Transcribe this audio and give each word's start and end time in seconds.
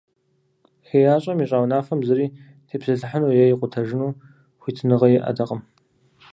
ХеящӀэм 0.87 1.39
ищӀа 1.43 1.57
унафэм 1.63 1.99
зыри 2.07 2.27
тепсэлъыхьыну 2.67 3.35
е 3.41 3.43
икъутэжыну 3.53 4.17
хуитыныгъэ 4.61 5.07
иӀэтэкъым. 5.15 5.61